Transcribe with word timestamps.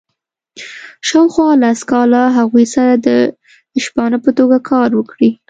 شاوخوا 1.07 1.49
لس 1.61 1.79
کاله 1.91 2.21
هغوی 2.37 2.65
سره 2.73 2.93
د 3.05 3.07
شپانه 3.83 4.17
په 4.23 4.31
توګه 4.37 4.57
کار 4.71 4.89
وکړي. 4.95 5.29